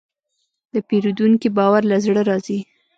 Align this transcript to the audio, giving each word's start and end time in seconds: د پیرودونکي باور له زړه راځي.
د 0.73 0.75
پیرودونکي 0.87 1.49
باور 1.57 1.81
له 1.91 1.97
زړه 2.05 2.21
راځي. 2.29 2.59